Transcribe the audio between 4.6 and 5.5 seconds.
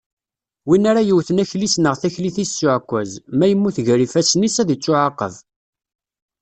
ad ittuɛaqeb.